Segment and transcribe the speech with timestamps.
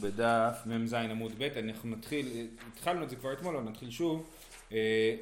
[0.00, 4.30] בדף מ"ז עמוד ב', אנחנו נתחיל, התחלנו את זה כבר אתמול, אבל נתחיל שוב,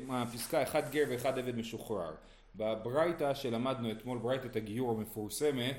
[0.07, 2.15] מהפסקה אחד גר ואחד עבד משוחרר.
[2.57, 5.77] בברייתא שלמדנו אתמול, ברייתת הגיור המפורסמת,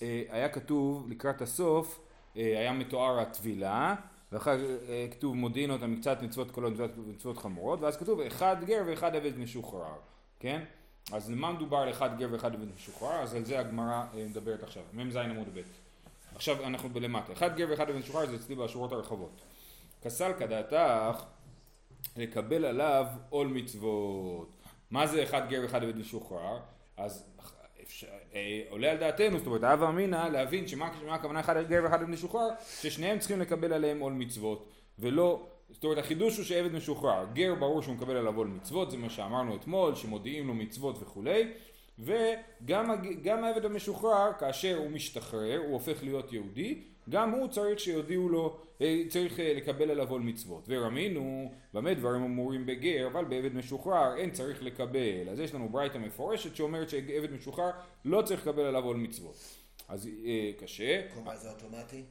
[0.00, 2.00] היה כתוב לקראת הסוף,
[2.34, 3.94] היה מתואר הטבילה,
[4.32, 4.58] ואחר
[5.10, 9.94] כתוב מודיעין אותם מקצת מצוות קלות ומצוות חמורות, ואז כתוב אחד גר ואחד עבד משוחרר,
[10.40, 10.64] כן?
[11.12, 13.20] אז למה מדובר על אחד גר ואחד עבד משוחרר?
[13.22, 15.60] אז על זה הגמרא מדברת עכשיו, מ"ז עמוד ב'.
[16.40, 17.32] עכשיו אנחנו בלמטה.
[17.32, 19.40] אחד גר ואחד אבן משוחרר זה אצלי בשורות הרחבות.
[20.02, 21.24] כסל כדעתך
[22.16, 24.56] לקבל עליו עול מצוות.
[24.90, 26.58] מה זה אחד גר ואחד אבן משוחרר?
[26.96, 27.24] אז
[27.82, 32.02] אפשר, אה, עולה על דעתנו, זאת אומרת, אב אמינא, להבין שמה הכוונה אחד גר ואחד
[32.02, 32.48] אבן משוחרר,
[32.80, 37.24] ששניהם צריכים לקבל עליהם עול מצוות, ולא, זאת אומרת, החידוש הוא שעבד משוחרר.
[37.32, 41.52] גר ברור שהוא מקבל עליו עול מצוות, זה מה שאמרנו אתמול, שמודיעים לו מצוות וכולי.
[42.00, 48.56] וגם העבד המשוחרר כאשר הוא משתחרר הוא הופך להיות יהודי גם הוא צריך שיודיעו לו
[48.80, 50.64] אה, צריך אה, לקבל עליו עול מצוות.
[50.68, 55.28] ורמינו במה דברים אמורים בגר אבל בעבד משוחרר אין צריך לקבל.
[55.30, 57.70] אז יש לנו ברייתא מפורשת שאומרת שעבד משוחרר
[58.04, 59.36] לא צריך לקבל עליו עול מצוות.
[59.88, 61.02] אז אה, קשה.
[61.14, 62.02] כלומר זה אוטומטי?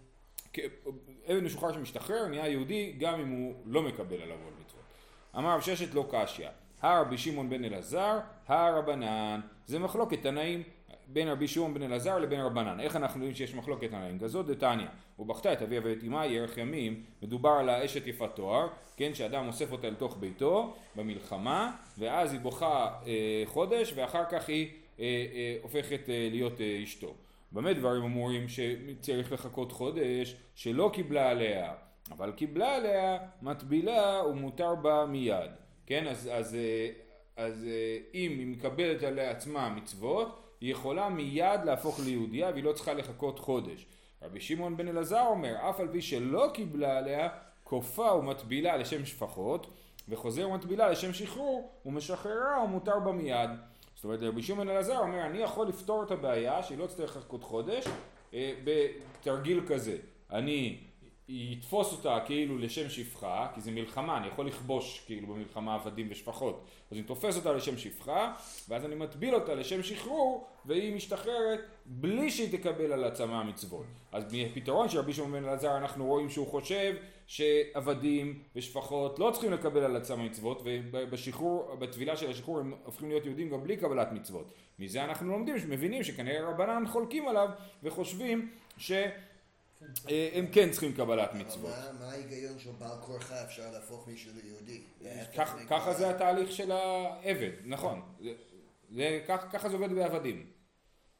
[1.25, 4.83] עבד משוחרר שמשתחרר נהיה יהודי גם אם הוא לא מקבל עליו עול מצוות.
[5.37, 6.47] אמר רב ששת לא קשיא
[6.81, 9.39] הרבי שמעון בן אלעזר, הרבנן.
[9.65, 10.63] זה מחלוקת תנאים
[11.07, 12.79] בין רבי שמעון בן אלעזר לבין רבנן.
[12.79, 14.19] איך אנחנו יודעים שיש מחלוקת תנאים?
[14.19, 14.87] כזאת דתניא.
[15.19, 17.03] ובכתה את אביה ואת אמה ירך ימים.
[17.21, 22.89] מדובר על האשת יפת תואר, כן, שאדם אוסף אותה לתוך ביתו במלחמה, ואז היא בוכה
[23.07, 27.13] אה, חודש, ואחר כך היא אה, אה, הופכת אה, להיות אה, אשתו.
[27.51, 31.73] במה דברים אמורים שצריך לחכות חודש, שלא קיבלה עליה,
[32.11, 35.51] אבל קיבלה עליה מטבילה ומותר בה מיד.
[35.89, 36.89] כן, אז, אז, אה,
[37.37, 42.73] אז אה, אם היא מקבלת על עצמה מצוות, היא יכולה מיד להפוך ליהודייה והיא לא
[42.73, 43.85] צריכה לחכות חודש.
[44.21, 47.29] רבי שמעון בן אלעזר אומר, אף על פי שלא קיבלה עליה,
[47.63, 49.67] כופה ומטבילה לשם שפחות,
[50.09, 53.49] וחוזר ומטבילה לשם שחרור, ומשחררה ומותר בה מיד.
[53.95, 57.43] זאת אומרת, רבי שמעון אלעזר אומר, אני יכול לפתור את הבעיה שהיא לא תצטרך לחכות
[57.43, 57.85] חודש,
[58.33, 59.97] אה, בתרגיל כזה.
[60.31, 60.77] אני
[61.29, 66.65] יתפוס אותה כאילו לשם שפחה, כי זה מלחמה, אני יכול לכבוש כאילו במלחמה עבדים ושפחות,
[66.91, 68.33] אז אני תופס אותה לשם שפחה,
[68.69, 73.85] ואז אני מטביל אותה לשם שחרור, והיא משתחררת בלי שהיא תקבל על עצמה מצוות.
[74.11, 76.95] אז מפתרון של רבי שמעון בן אלעזר אנחנו רואים שהוא חושב
[77.27, 83.25] שעבדים ושפחות לא צריכים לקבל על עצמם מצוות, ובשחרור, בטבילה של השחרור הם הופכים להיות
[83.25, 84.51] יהודים גם בלי קבלת מצוות.
[84.79, 87.49] מזה אנחנו לומדים, מבינים שכנראה רבנן חולקים עליו
[87.83, 88.91] וחושבים ש...
[90.09, 91.75] אה, הם כן צריכים קבלת מצוות.
[91.99, 94.81] מה ההיגיון של בעל כורחה אפשר להפוך מישהו ליהודי?
[95.69, 98.01] ככה זה התהליך של העבד, נכון.
[99.27, 100.45] ככה זה עובד בעבדים.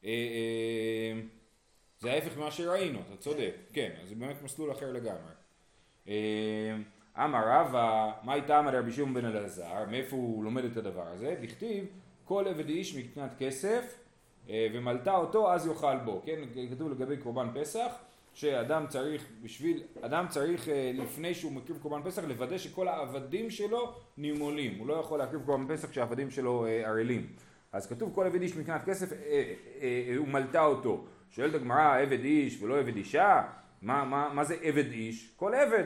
[0.04, 1.20] אה, אה,
[1.98, 5.32] זה ההפך ממה שראינו, אתה צודק, כן, אז זה באמת מסלול אחר לגמרי.
[7.16, 11.36] אמר רבא, מה הייתה אמר רבי שמעון בן אלעזר, מאיפה הוא לומד את הדבר הזה?
[11.42, 11.84] דכתיב,
[12.24, 13.98] כל עבד איש מקטנת כסף
[14.46, 16.40] ומלטה אותו אז יאכל בו, כן,
[16.70, 17.92] כתוב לגבי קורבן פסח
[18.32, 23.94] שאדם צריך בשביל, אדם צריך אה, לפני שהוא מקריב קורבן פסח לוודא שכל העבדים שלו
[24.16, 27.26] נימולים, הוא לא יכול להקריב קורבן פסח כשהעבדים שלו אה, ערלים.
[27.72, 29.12] אז כתוב כל עבד איש מקנת כסף
[30.16, 31.04] הוא מלטה אותו.
[31.30, 33.42] שואלת הגמרא עבד איש ולא עבד אישה?
[33.82, 35.30] מה, מה, מה זה עבד איש?
[35.36, 35.84] כל עבד.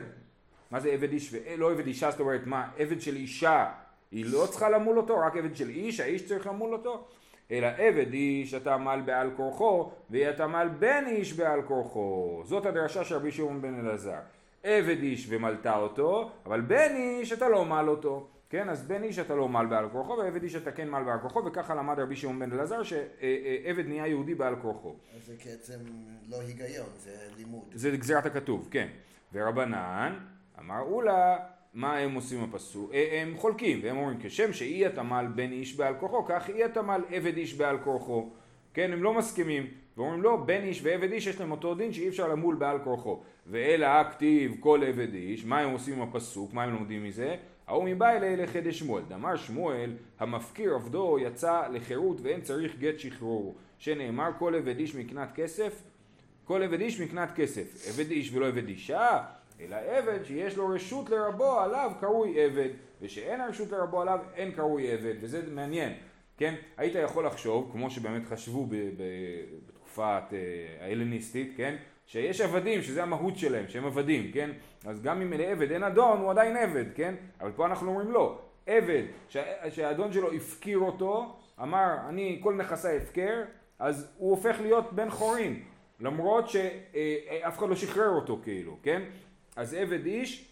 [0.70, 2.10] מה זה עבד איש ולא עבד אישה?
[2.10, 3.72] זאת אומרת מה, עבד של אישה
[4.10, 7.08] היא לא צריכה למול אותו, רק עבד של איש, האיש צריך למול אותו?
[7.50, 12.42] אלא עבד איש אתה עמל בעל כורחו, ואתה עמל בן איש בעל כורחו.
[12.44, 14.20] זאת הדרשה של רבי שמעון בן אלעזר.
[14.62, 18.28] עבד איש ומלתה אותו, אבל בן איש אתה לא מל אותו.
[18.50, 21.18] כן, אז בן איש אתה לא מל בעל כורחו, ועבד איש אתה כן מל בעל
[21.18, 24.94] כורחו, וככה למד רבי שמעון בן אלעזר, שעבד נהיה יהודי בעל כורחו.
[25.26, 25.78] זה בעצם
[26.28, 27.64] לא היגיון, זה לימוד.
[27.74, 28.88] זה גזירת הכתוב, כן.
[29.32, 30.18] ורבנן,
[30.58, 31.36] אמר אולה,
[31.74, 32.90] מה הם עושים הפסוק?
[32.94, 37.00] אה, הם חולקים, והם אומרים כשם שאי התמל בן איש בעל כורחו, כך אי התמל
[37.10, 38.30] עבד איש בעל כורחו.
[38.74, 42.08] כן, הם לא מסכימים, ואומרים לא, בן איש ועבד איש יש להם אותו דין שאי
[42.08, 43.22] אפשר למול בעל כורחו.
[43.46, 47.36] ואלא הכתיב כל עבד איש, מה הם עושים עם הפסוק, מה הם לומדים מזה?
[47.66, 49.02] ההוא מבא אלי לחידש שמואל.
[49.08, 53.54] דאמר שמואל, המפקיר עבדו יצא לחירות ואין צריך גט שחרור.
[53.78, 55.82] שנאמר כל עבד איש מקנת כסף,
[56.44, 57.88] כל עבד איש מקנת כסף.
[57.88, 59.22] עבד איש ולא עבד אישה,
[59.60, 62.68] אלא עבד שיש לו רשות לרבו עליו קרוי עבד,
[63.00, 65.92] ושאין הרשות לרבו עליו אין קרוי עבד, וזה מעניין,
[66.36, 66.54] כן?
[66.76, 69.02] היית יכול לחשוב, כמו שבאמת חשבו ב- ב-
[69.66, 70.18] בתקופה אה,
[70.80, 71.76] ההלניסטית, כן?
[72.06, 74.50] שיש עבדים, שזה המהות שלהם, שהם עבדים, כן?
[74.86, 77.14] אז גם אם לעבד אין אדון, הוא עדיין עבד, כן?
[77.40, 79.02] אבל פה אנחנו אומרים לא, עבד
[79.70, 83.42] שהאדון שלו הפקיר אותו, אמר, אני כל נכסי הפקר,
[83.78, 85.62] אז הוא הופך להיות בן חורין.
[86.00, 89.02] למרות שאף אחד לא שחרר אותו כאילו, כן?
[89.56, 90.48] אז עבד איש,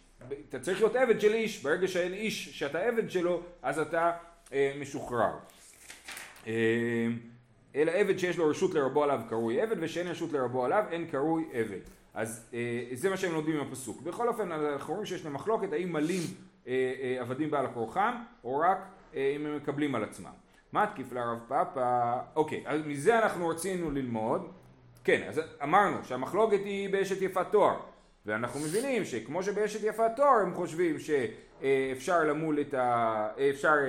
[0.49, 4.13] אתה צריך להיות עבד של איש, ברגע שאין איש שאתה עבד שלו, אז אתה
[4.53, 5.33] אה, משוחרר.
[6.47, 6.53] אה,
[7.75, 11.45] אלא עבד שיש לו רשות לרבו עליו קרוי עבד, ושאין רשות לרבו עליו אין קרוי
[11.53, 11.81] עבד.
[12.15, 14.03] אז אה, זה מה שהם לומדים עם הפסוק.
[14.03, 16.23] בכל אופן, אנחנו רואים שיש להם מחלוקת האם מלאים
[16.67, 18.15] אה, אה, עבדים בעל כורחם,
[18.45, 18.79] או רק
[19.15, 20.31] אה, אם הם מקבלים על עצמם.
[20.73, 22.19] מה תקיף לרב פאפא?
[22.37, 24.53] אוקיי, אז מזה אנחנו רצינו ללמוד.
[25.05, 27.77] כן, אז אמרנו שהמחלוקת היא באשת יפת תואר.
[28.27, 33.29] ואנחנו מבינים שכמו שבאשת יפת תואר הם חושבים שאפשר למול את ה...
[33.51, 33.87] אפשר אה,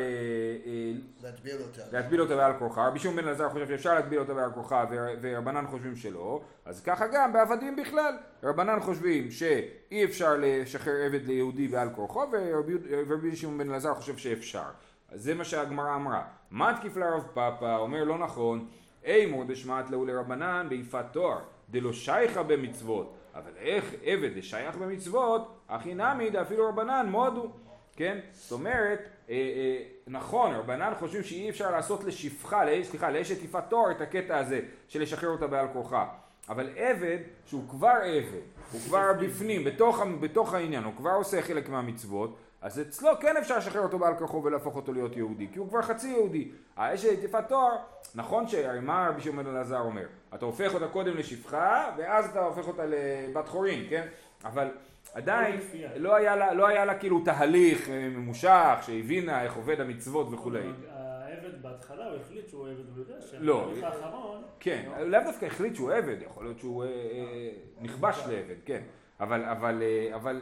[0.65, 0.91] אה,
[1.23, 1.81] להטביל אותה.
[1.91, 4.85] להטביל אותה בעל כורחה, רבי שמעון בן אלעזר חושב שאפשר להטביל אותה בעל כורחה
[5.21, 8.13] ורבנן חושבים שלא, אז ככה גם בעבדים בכלל,
[8.43, 14.69] רבנן חושבים שאי אפשר לשחרר עבד ליהודי בעל כורחו ורבי שמעון בן אלעזר חושב שאפשר.
[15.11, 16.23] אז זה מה שהגמרא אמרה.
[16.51, 17.77] מה תקיף לרב פאפא?
[17.77, 18.67] אומר לא נכון,
[19.05, 21.39] אימור דשמעת להו לרבנן ביפת תואר,
[21.69, 27.51] דלא שייכה במצוות אבל איך עבד שייך במצוות, הכי נמי דאפילו רבנן מודו,
[27.95, 28.19] כן?
[28.31, 28.99] זאת אומרת,
[29.29, 34.37] אה, אה, נכון, רבנן חושבים שאי אפשר לעשות לשפחה, סליחה, לאשת יפת תואר את הקטע
[34.37, 36.05] הזה של לשחרר אותה בעל כורחה.
[36.49, 38.41] אבל עבד, שהוא כבר עבד,
[38.71, 43.57] הוא כבר בפנים, בתוך, בתוך העניין, הוא כבר עושה חלק מהמצוות, אז אצלו כן אפשר
[43.57, 46.51] לשחרר אותו בעל כורחו ולהפוך אותו להיות יהודי, כי הוא כבר חצי יהודי.
[46.75, 47.75] האשת יפת תואר,
[48.15, 48.45] נכון
[48.81, 50.05] מה רבי שמעון אלעזר אומר?
[50.35, 54.07] אתה הופך אותה קודם לשפחה, ואז אתה הופך אותה לבת חורין, כן?
[54.43, 54.67] אבל
[55.13, 55.59] עדיין
[55.95, 60.69] לא היה לה, לא היה לה כאילו תהליך אה, ממושך, שהבינה איך עובד המצוות וכולי.
[60.89, 63.71] העבד בהתחלה הוא החליט שהוא עבד, הוא יודע לא.
[63.75, 64.41] שהתהליך האחרון...
[64.59, 67.49] כן, לאו דווקא החליט שהוא עבד, יכול להיות שהוא אה, אה,
[67.81, 68.81] נכבש לעבד, כן.
[69.19, 69.83] אבל, אבל,
[70.15, 70.41] אבל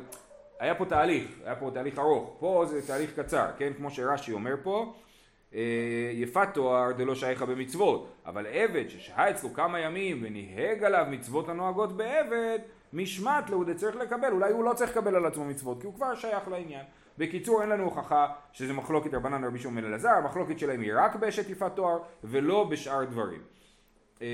[0.62, 2.36] היה פה תהליך, היה פה תהליך ארוך.
[2.40, 3.74] פה זה תהליך קצר, כן?
[3.78, 4.94] כמו שרש"י אומר פה.
[5.56, 11.50] אה, יפת תואר דלא שייכה במצוות, אבל עבד ששהה אצלו כמה ימים וניהג עליו מצוות
[11.50, 12.60] הנוהגות בעבד,
[12.94, 16.16] משמט לו צריך לקבל, אולי הוא לא צריך לקבל על עצמו מצוות, כי הוא כבר
[16.16, 16.86] שייך לעניין.
[17.18, 21.50] בקיצור אין לנו הוכחה שזה מחלוקת רבנן רבי שמעון אלעזר, המחלוקת שלהם היא רק באשת
[21.50, 23.42] יפת תואר ולא בשאר דברים.
[24.22, 24.28] אה,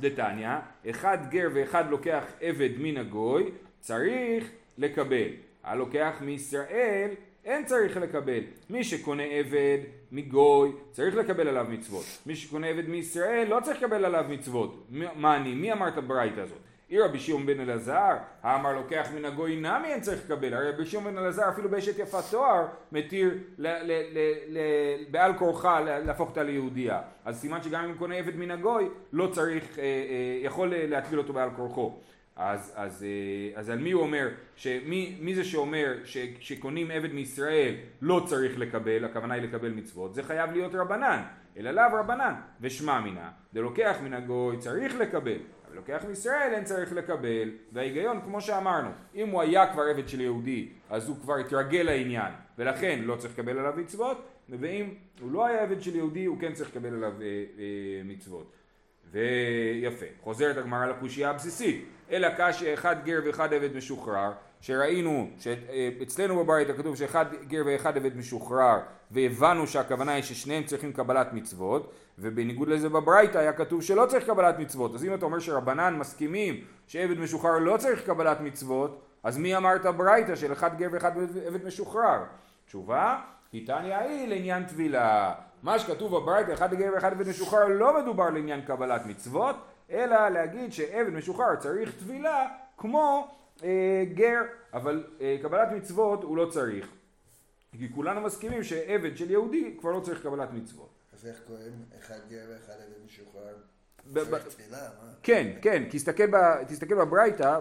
[0.00, 0.56] דתניא,
[0.90, 3.50] אחד גר ואחד לוקח עבד מן הגוי,
[3.80, 5.28] צריך לקבל.
[5.64, 7.10] הלוקח מישראל
[7.44, 8.40] אין צריך לקבל.
[8.70, 9.78] מי שקונה עבד
[10.12, 12.04] מגוי צריך לקבל עליו מצוות.
[12.26, 14.86] מי שקונה עבד מישראל לא צריך לקבל עליו מצוות.
[14.90, 15.54] מה אני?
[15.54, 16.58] מי אמר את הברייתא הזאת?
[16.90, 20.86] עיר רבי שמעון בן אלעזר, האמר לוקח מן הגוי נמי אין צריך לקבל, הרי רבי
[20.86, 23.38] שמעון בן אלעזר אפילו באשת יפת תואר מתיר
[25.10, 29.78] בעל כורחה להפוך אותה ליהודייה, אז סימן שגם אם קונה עבד מן הגוי לא צריך,
[29.78, 29.88] אה, אה,
[30.42, 31.98] יכול להטביל אותו בעל כורחו.
[32.42, 37.74] אז, אז, אה, אז על מי הוא אומר, שמי, מי זה שאומר שכשקונים עבד מישראל
[38.02, 41.22] לא צריך לקבל, הכוונה היא לקבל מצוות, זה חייב להיות רבנן,
[41.56, 45.38] אלא לאו רבנן, ושמע מינה, דלוקח מן הגוי צריך לקבל,
[45.68, 50.20] אבל לוקח מישראל אין צריך לקבל, וההיגיון כמו שאמרנו, אם הוא היה כבר עבד של
[50.20, 55.46] יהודי, אז הוא כבר התרגל לעניין, ולכן לא צריך לקבל עליו מצוות, ואם הוא לא
[55.46, 58.52] היה עבד של יהודי, הוא כן צריך לקבל עליו אה, אה, מצוות.
[59.12, 66.68] ויפה, חוזרת הגמרא לקושייה הבסיסית, אלא קשי אחד גר ואחד עבד משוחרר, שראינו שאצלנו בבית
[66.76, 68.78] כתוב שאחד גר ואחד עבד משוחרר
[69.10, 74.58] והבנו שהכוונה היא ששניהם צריכים קבלת מצוות ובניגוד לזה בברייתא היה כתוב שלא צריך קבלת
[74.58, 74.94] מצוות.
[74.94, 79.76] אז אם אתה אומר שרבנן מסכימים שעבד משוחרר לא צריך קבלת מצוות אז מי אמר
[79.76, 81.12] את הברייתא של אחד גר ואחד
[81.46, 82.22] עבד משוחרר?
[82.66, 83.20] תשובה,
[83.50, 88.30] כי תניא היא לעניין טבילה מה שכתוב בברייתא אחד גר ואחד עבד משוחרר לא מדובר
[88.30, 89.56] לעניין קבלת מצוות
[89.90, 93.28] אלא להגיד שעבד משוחרר צריך טבילה כמו
[93.62, 94.40] אה, גר,
[94.72, 96.88] אבל אה, קבלת מצוות הוא לא צריך.
[97.78, 100.88] כי כולנו מסכימים שעבד של יהודי כבר לא צריך קבלת מצוות.
[101.12, 103.54] אז איך קוראים אחד גר ואחד עבד משוחרר?
[105.22, 105.82] כן, כן,
[106.68, 107.58] תסתכל בברייתא,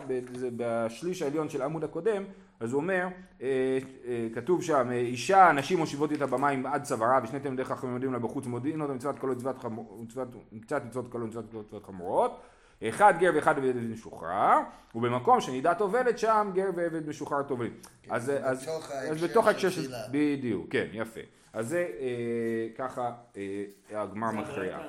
[0.57, 2.23] בשליש העליון של העמוד הקודם,
[2.59, 3.07] אז הוא אומר,
[3.41, 8.13] אה, אה, כתוב שם, אישה, נשים מושיבות איתה במים עד צווארה, ושני תלמידי חכמים יודעים
[8.13, 12.39] לה בחוץ מודיעין אותה מצוות כל מצוות קצת מצוות כל מצוות חמורות.
[12.83, 14.57] אחד גר ואחד עבד משוחרר,
[14.95, 17.73] ובמקום שנידה טובלת שם גר ועבד משוחרר טובלים.
[18.03, 18.69] כן, אז, אז,
[19.11, 19.91] אז בתוך ההקשר של...
[20.11, 21.21] בדיוק, כן, יפה.
[21.53, 23.65] אז זה אה, ככה אה,
[24.01, 24.79] הגמר מכריע.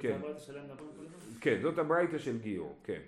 [0.00, 0.16] כן.
[1.40, 3.00] כן, זאת הברייתא של גיור, כן.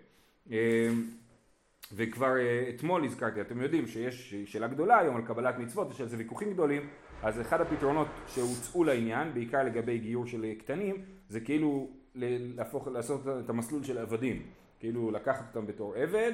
[1.92, 6.08] וכבר אה, אתמול הזכרתי, אתם יודעים שיש שאלה גדולה היום על קבלת מצוות, יש על
[6.08, 6.88] זה ויכוחים גדולים,
[7.22, 10.96] אז אחד הפתרונות שהוצאו לעניין, בעיקר לגבי גיור של קטנים,
[11.28, 14.42] זה כאילו להפוך, לעשות את המסלול של עבדים,
[14.80, 16.32] כאילו לקחת אותם בתור עבד,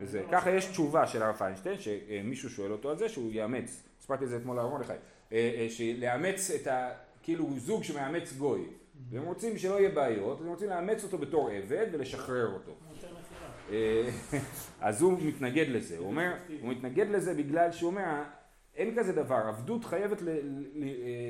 [0.00, 0.22] וזה.
[0.32, 4.28] ככה יש תשובה של הרב פיינשטיין, שמישהו שואל אותו על זה, שהוא יאמץ, הספרתי את
[4.28, 4.96] זה אתמול לרב אה,
[5.32, 6.90] אה, שלאמץ את ה...
[7.22, 8.64] כאילו זוג שמאמץ גוי,
[9.10, 12.72] והם רוצים שלא יהיה בעיות, הם רוצים לאמץ אותו בתור עבד ולשחרר אותו.
[13.70, 14.08] אה,
[14.80, 18.22] אז הוא מתנגד לזה, הוא אומר, הוא מתנגד לזה בגלל שהוא אומר,
[18.76, 20.38] אין כזה דבר, עבדות חייבת ל-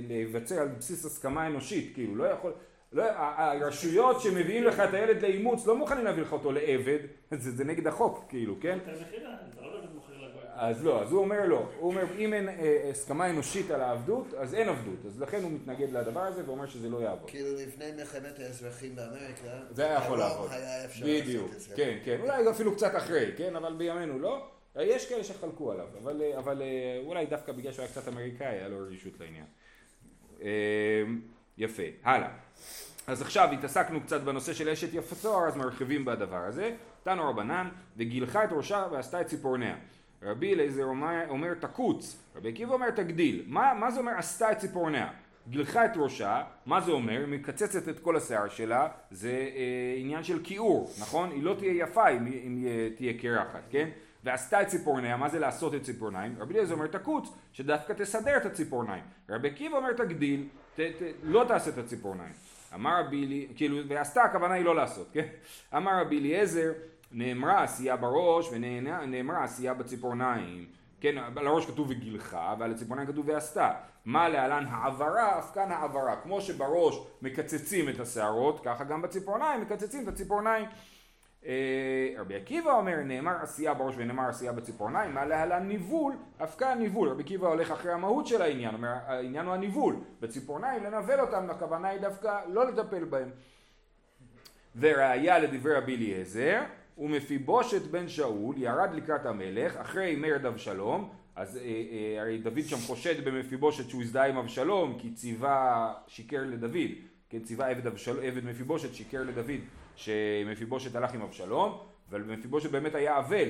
[0.08, 2.52] להיווצר על בסיס הסכמה אנושית, כאילו, לא יכול,
[2.92, 6.98] לא, הרשויות שמביאים לך את הילד לאימוץ לא מוכנים להביא לך אותו לעבד,
[7.30, 8.78] זה, זה נגד החוק, כאילו, כן?
[8.86, 10.42] יותר מכירה, אתה לא באמת מוכר לגוי.
[10.60, 14.34] אז לא, אז הוא אומר לא, הוא אומר אם אין אה, הסכמה אנושית על העבדות,
[14.34, 17.30] אז אין עבדות, אז לכן הוא מתנגד לדבר הזה ואומר שזה לא יעבוד.
[17.30, 20.50] כאילו לפני מלחמת האזרחים באמריקה, זה היה יכול לעבוד.
[20.50, 21.76] היה אפשר בדיוק, לעשות את זה.
[21.76, 24.46] כן, כן, אולי אפילו קצת אחרי, כן, אבל בימינו לא.
[24.76, 28.68] יש כאלה שחלקו עליו, אבל, אבל אה, אולי דווקא בגלל שהוא היה קצת אמריקאי, היה
[28.68, 29.46] לו רגישות לעניין.
[30.42, 30.48] אה,
[31.58, 32.30] יפה, הלאה.
[33.06, 36.76] אז עכשיו התעסקנו קצת בנושא של אשת יפה תואר, אז מרחיבים בדבר הזה.
[37.02, 39.76] תנו רבנן, וגילחה את ראשה ועשתה את ציפורניה.
[40.22, 43.44] רבי אליעזר אומר, אומר תקוץ, רבי עקיבא אומר תגדיל.
[43.46, 45.08] מה, מה זה אומר עשתה את ציפורניה?
[45.48, 47.18] גילחה את ראשה, מה זה אומר?
[47.18, 51.30] היא מקצצת את כל השיער שלה, זה אה, עניין של כיעור, נכון?
[51.30, 53.88] היא לא תהיה יפה אם, אם היא תהיה קרחת, כן?
[54.24, 56.34] ועשתה את ציפורניה, מה זה לעשות את ציפורניים?
[56.38, 59.04] רבי אליעזר אומר תקוץ, שדווקא תסדר את הציפורניים.
[59.28, 62.32] רבי עקיבא אומר תגדיל, ת, ת, לא תעשה את הציפורניים.
[62.74, 65.26] אמר רבי אליעזר, כאילו, ועשתה הכוונה היא לא לעשות, כן?
[65.76, 66.72] אמר רבי אליעזר,
[67.12, 70.66] נאמרה עשייה בראש ונאמרה עשייה בציפורניים.
[71.00, 73.72] כן, על הראש כתוב וגילחה ועל הציפורניים כתוב ועשתה.
[74.04, 76.16] מה להלן העברה, אף כאן העברה.
[76.16, 80.66] כמו שבראש מקצצים את השערות, ככה גם בציפורניים מקצצים את הציפורניים.
[81.46, 86.78] אה, רבי עקיבא אומר נאמר עשייה בראש ונאמר עשייה בציפורניים, מה להלן ניבול, אף כאן
[86.78, 87.08] ניבול.
[87.08, 89.96] רבי עקיבא הולך אחרי המהות של העניין, אומר העניין הוא הניבול.
[90.20, 93.30] בציפורניים לנבל אותם, הכוונה היא דווקא לא לטפל בהם.
[94.76, 96.60] וראיה לדברי רבי אליעזר,
[96.98, 102.76] ומפיבושת בן שאול ירד לקראת המלך אחרי מרד אבשלום, אז אה, אה, הרי דוד שם
[102.76, 106.90] חושד במפיבושת שהוא הזדהה עם אבשלום כי ציווה שיקר לדוד,
[107.30, 109.60] כן ציווה עבד, אבשל, עבד מפיבושת שיקר לדוד
[109.96, 111.78] שמפיבושת הלך עם אבשלום,
[112.10, 113.48] אבל מפיבושת באמת היה אבל,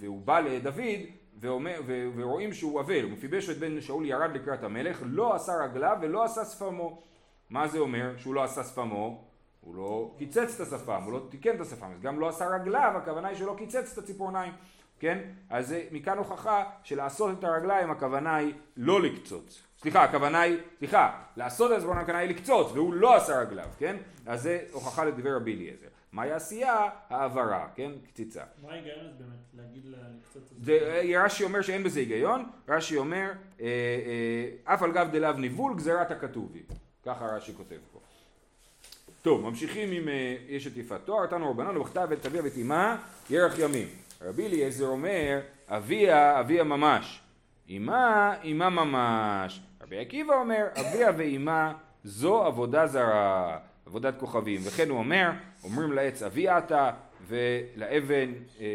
[0.00, 1.00] והוא בא לדוד
[1.40, 6.24] ואומר, ו- ורואים שהוא אבל, ומפיבושת בן שאול ירד לקראת המלך, לא עשה רגליו ולא
[6.24, 7.02] עשה שפמו.
[7.50, 8.16] מה זה אומר?
[8.16, 9.31] שהוא לא עשה שפמו?
[9.64, 12.92] הוא לא קיצץ את השפם, הוא לא תיקן את השפם, אז גם לא עשה רגליו,
[12.96, 14.52] הכוונה היא שלא קיצץ את הציפורניים,
[14.98, 15.18] כן?
[15.50, 19.62] אז זה מכאן הוכחה שלעשות את הרגליים הכוונה היא לא לקצוץ.
[19.78, 23.96] סליחה, הכוונה היא, סליחה, לעשות את הציפורניים הכוונה היא לקצוץ, והוא לא עשה רגליו, כן?
[24.26, 25.88] אז זה הוכחה לדבר רבי אליעזר.
[26.12, 26.88] מהי עשייה?
[27.08, 27.90] העברה, כן?
[28.06, 28.42] קציצה.
[28.62, 29.38] מה ההיגיון אז באמת?
[29.54, 29.82] להגיד.
[30.36, 35.08] את זה, אה, רש"י אומר שאין בזה היגיון, רש"י אומר, אה, אה, אף על גב
[35.12, 36.62] דלאו ניבול גזירת הכתובי.
[37.02, 38.00] ככה רש"י כותב פה.
[39.22, 42.96] טוב, ממשיכים עם אה, אשת יפת תואר, תנו רבנן ובכתב את אביה ואת אמה
[43.30, 43.88] ירח ימים.
[44.22, 47.20] רבי אליעזר אומר, אביה, אביה ממש.
[47.76, 49.60] אמה, אמה ממש.
[49.82, 51.72] רבי עקיבא אומר, אביה ואמה
[52.04, 54.60] זו עבודה זרה, עבודת כוכבים.
[54.64, 55.30] וכן הוא אומר,
[55.64, 56.90] אומרים לעץ אבי אתה,
[57.26, 58.66] ולאבן אה,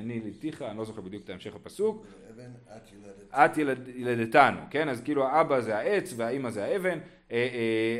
[0.00, 3.34] אני ליתיך, אני לא זוכר בדיוק את המשך הפסוק, את ילדת.
[3.34, 4.88] את ילד, ילדתנו, כן?
[4.88, 6.98] אז כאילו האבא זה העץ והאימא זה האבן,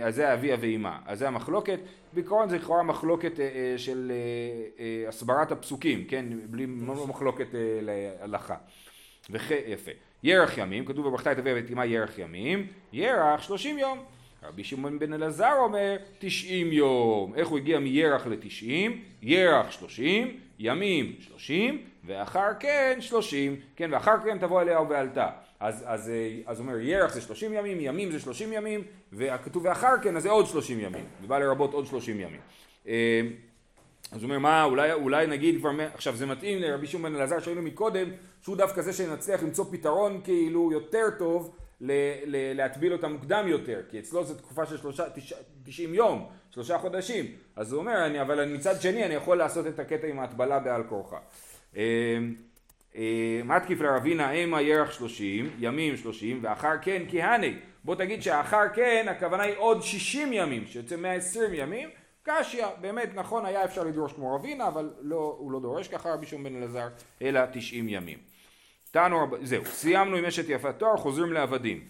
[0.02, 0.99] אז זה האביה ואימה.
[1.07, 1.78] אז זה המחלוקת.
[2.12, 6.26] בעיקרון זה לכאורה מחלוקת אה, אה, של אה, אה, הסברת הפסוקים, כן?
[6.47, 8.54] בלי לא מחלוקת אה, להלכה.
[9.31, 9.50] וכ...
[9.66, 9.90] יפה.
[10.23, 13.99] ירח ימים, כתוב בברכתה את אביה ואת אימה ירח ימים, ירח שלושים יום.
[14.43, 17.35] רבי שמעון בן אלעזר אומר תשעים יום.
[17.35, 19.02] איך הוא הגיע מירח לתשעים?
[19.23, 23.57] ירח שלושים, ימים שלושים, ואחר כן שלושים.
[23.76, 25.28] כן, ואחר כן תבוא אליה ובעלתה.
[25.64, 29.94] אז, אז, אה, אז אומר ירח זה שלושים ימים, ימים זה שלושים ימים, וכתוב ואחר
[30.02, 31.04] כן אז זה עוד שלושים ימים.
[31.21, 32.40] זה בא לרבות עוד שלושים ימים.
[32.88, 33.21] אה,
[34.12, 37.40] אז הוא אומר מה אולי, אולי נגיד כבר, עכשיו זה מתאים לרבי שמעון בן אלעזר
[37.40, 38.09] שהיינו מקודם,
[38.42, 41.92] שהוא דווקא זה שנצליח למצוא פתרון כאילו יותר טוב ל,
[42.26, 46.78] ל, להטביל אותה מוקדם יותר, כי אצלו זו תקופה של שלושה, תש, תשעים יום, שלושה
[46.78, 50.59] חודשים, אז הוא אומר, אני, אבל מצד שני אני יכול לעשות את הקטע עם ההטבלה
[50.59, 51.18] בעל כורחה.
[53.44, 57.54] מתקיף לרבינה המה ירח שלושים, ימים שלושים, ואחר כן כהני.
[57.84, 61.88] בוא תגיד שאחר כן הכוונה היא עוד שישים ימים, שיוצא מאה עשרים ימים,
[62.22, 66.26] קשיא, באמת נכון היה אפשר לדרוש כמו רבינה, אבל לא, הוא לא דורש ככה רבי
[66.26, 66.88] שמעון בן אלעזר,
[67.22, 68.18] אלא תשעים ימים.
[68.90, 69.26] תנו.
[69.42, 71.80] זהו, סיימנו עם אשת יפת תואר, חוזרים לעבדים.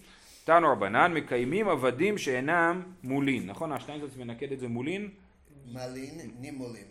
[0.43, 3.71] תנו רבנן, מקיימים עבדים שאינם מולין, נכון?
[3.71, 5.09] השטיינזלץ מנקד את זה מולין?
[5.65, 6.85] מלין נימולים.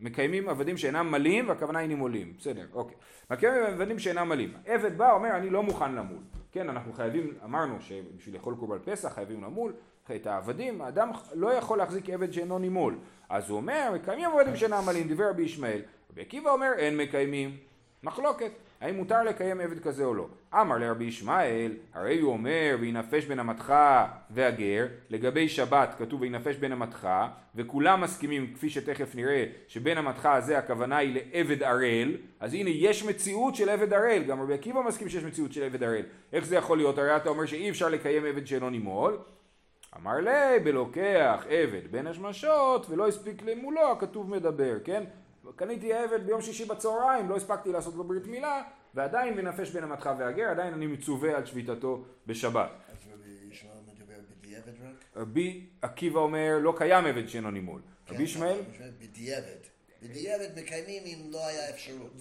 [0.00, 2.96] מקיימים עבדים שאינם מלים, והכוונה היא נימולים, בסדר, אוקיי.
[3.30, 4.52] מקיימים עבדים שאינם מלים.
[4.66, 6.22] עבד בא, אומר, אני לא מוכן למול.
[6.52, 9.72] כן, אנחנו חייבים, אמרנו שבשביל לאכול קורבן פסח חייבים למול,
[10.16, 12.98] את העבדים, האדם לא יכול להחזיק עבד שאינו נימול.
[13.28, 15.82] אז הוא אומר, מקיימים עבדים שאינם מלים, דיבר רבי ישמעאל.
[16.12, 17.56] רבי עקיבא אומר, אין מקיימים.
[18.02, 18.50] מחלוקת.
[18.80, 20.28] האם מותר לקיים עבד כזה או לא.
[20.54, 23.74] אמר לרבי ישמעאל, הרי הוא אומר וינפש בין המתך
[24.30, 27.08] והגר, לגבי שבת כתוב וינפש בין המתך,
[27.54, 33.04] וכולם מסכימים כפי שתכף נראה שבין המתך הזה הכוונה היא לעבד ערל, אז הנה יש
[33.04, 36.02] מציאות של עבד ערל, גם רבי עקיבא מסכים שיש מציאות של עבד ערל.
[36.32, 36.98] איך זה יכול להיות?
[36.98, 39.18] הרי אתה אומר שאי אפשר לקיים עבד שאינו נימול.
[39.96, 45.04] אמר לי בלוקח עבד בין השמשות ולא הספיק למולו הכתוב מדבר, כן?
[45.56, 48.62] קניתי עבד ביום שישי בצהריים, לא הספקתי לעשות לו ברית מילה,
[48.94, 52.70] ועדיין מנפש בין המתך והגר, עדיין אני מצווה על שביתתו בשבת.
[55.16, 57.80] רבי עקיבא אומר לא קיים עבד שאינו נימול.
[58.06, 58.60] כן, רבי ישמעאל?
[59.00, 59.60] בדיעבד.
[60.02, 62.12] בדיעבד מקיימים אם לא היה אפשרות.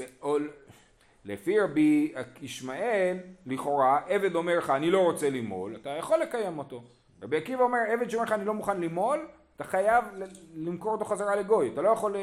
[1.26, 6.84] לפי רבי ישמעאל, לכאורה, עבד אומר לך אני לא רוצה למול, אתה יכול לקיים אותו.
[7.22, 9.28] רבי עקיבא אומר עבד שאומר לך אני לא מוכן למול,
[9.60, 10.06] אתה חייב
[10.56, 12.22] למכור אותו חזרה לגוי, אתה לא יכול אה,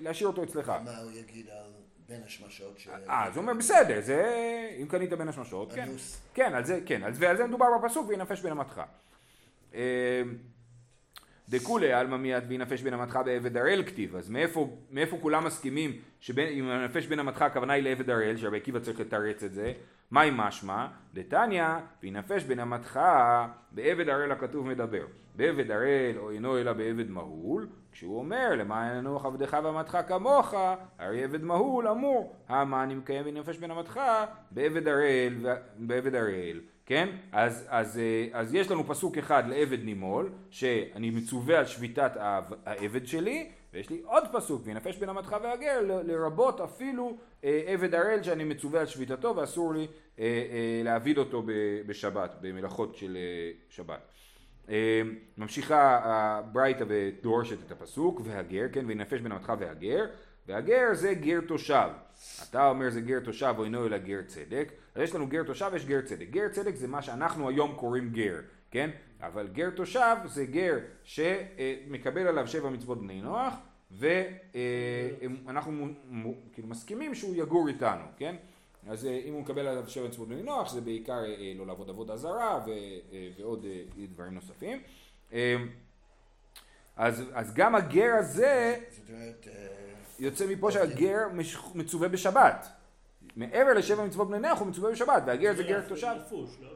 [0.00, 0.72] להשאיר אותו אצלך.
[0.84, 1.70] מה הוא יגיד על
[2.08, 2.78] בין השמשות?
[2.78, 4.24] ש- אה, אז הוא אומר בסדר, זה
[4.82, 5.88] אם קנית בין השמשות, כן.
[6.34, 8.82] כן, על זה, כן, ועל זה מדובר בפסוק וינפש בין המתך.
[9.74, 10.22] אה,
[11.48, 16.38] דכולי עלמא מיד וינפש בין המתך בעבד הראל כתיב, אז מאיפה, מאיפה כולם מסכימים שאם
[16.68, 19.72] ינפש בין המתך הכוונה היא לעבד הראל, שרבי עקיבא צריך לתרץ את זה,
[20.10, 20.86] מהי משמע?
[21.14, 21.64] דתניא
[22.02, 23.00] וינפש בין המתך
[23.72, 25.04] בעבד הראל הכתוב מדבר.
[25.36, 30.54] בעבד הראל או אינו אלא בעבד מהול, כשהוא אומר למען ינוח עבדך ואמתך כמוך,
[30.98, 34.00] הרי עבד מהול אמור, המה אני מקיים ונפש בין אמתך
[34.50, 35.34] בעבד הראל,
[35.78, 37.08] בעבד הראל, כן?
[37.32, 42.54] אז, אז, אה, אז יש לנו פסוק אחד לעבד נימול, שאני מצווה על שביתת העב-
[42.66, 48.22] העבד שלי, ויש לי עוד פסוק, וינפש בין אמתך והגר, לרבות אפילו אה, עבד הראל
[48.22, 49.86] שאני מצווה על שביתתו ואסור לי
[50.18, 50.24] אה,
[50.84, 51.42] להעביד אותו
[51.86, 53.16] בשבת, במלאכות של
[53.68, 54.00] שבת.
[54.68, 55.02] אה,
[55.38, 60.04] ממשיכה הברייתא ודורשת את הפסוק, והגר, כן, וינפש בין אמתך והגר,
[60.46, 61.88] והגר זה גר תושב.
[62.50, 65.70] אתה אומר זה גר תושב או אינו אלא גר צדק, אז יש לנו גר תושב
[65.72, 66.26] ויש גר צדק.
[66.30, 68.40] גר צדק זה מה שאנחנו היום קוראים גר,
[68.70, 68.90] כן?
[69.20, 73.54] אבל גר תושב זה גר שמקבל עליו שבע מצוות בני נוח,
[73.90, 75.88] ואנחנו
[76.52, 78.36] כאילו מסכימים שהוא יגור איתנו, כן?
[78.88, 81.88] אז אה, אם הוא מקבל עליו שבע מצוות בני נוח, זה בעיקר אה, לא לעבוד
[81.90, 82.70] עבודה זרה ו,
[83.12, 83.66] אה, ועוד
[84.12, 84.82] דברים נוספים.
[85.32, 85.56] אה,
[86.96, 88.76] אז, אז גם הגר הזה
[90.18, 91.18] יוצא מפה שהגר
[91.74, 92.68] מצווה בשבת.
[93.36, 96.14] מעבר לשבע מצוות בני נוח הוא מצווה בשבת, והגר זה גר תושב.
[96.60, 96.68] לא.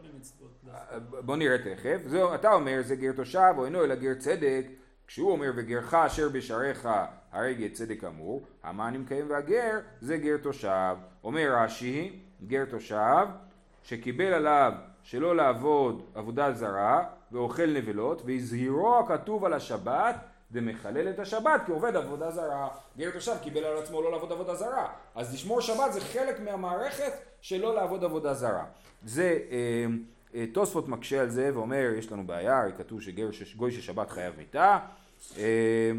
[0.64, 0.98] דווקא.
[1.20, 1.98] בוא נראה תכף.
[2.06, 4.66] זהו, אתה אומר זה גר תושב או אינו אלא גר צדק,
[5.06, 6.88] כשהוא אומר וגרך אשר בשעריך
[7.36, 10.96] הרי גר צדק אמור, אני מקיים והגר זה גר תושב.
[11.24, 13.26] אומר רש"י, גר תושב,
[13.82, 14.72] שקיבל עליו
[15.02, 20.16] שלא לעבוד עבודה זרה ואוכל נבלות והזהירו הכתוב על השבת
[20.52, 22.68] ומחלל את השבת כי עובד עבודה זרה.
[22.98, 24.88] גר תושב קיבל על עצמו לא לעבוד עבודה זרה.
[25.14, 28.64] אז לשמור שבת זה חלק מהמערכת של לא לעבוד עבודה זרה.
[29.04, 29.86] זה אה,
[30.34, 34.34] אה, תוספות מקשה על זה ואומר יש לנו בעיה, הרי כתוב שגוי של שבת חייב
[34.36, 34.78] מיתה.
[35.38, 35.90] אה,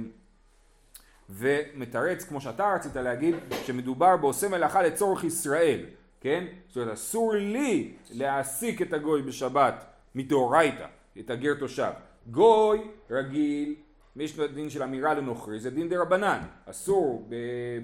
[1.30, 3.36] ומתרץ כמו שאתה רצית להגיד
[3.66, 5.80] שמדובר בעושה מלאכה לצורך ישראל,
[6.22, 6.46] כן?
[6.68, 9.86] זאת אומרת אסור לי להעסיק את הגוי בשבת
[10.16, 10.86] מדאורייתא,
[11.20, 11.92] את הגר תושב.
[12.32, 13.76] גוי רגיל,
[14.16, 16.40] יש דין של אמירה לנוכרי, זה דין דה רבנן.
[16.66, 17.36] אסור ב-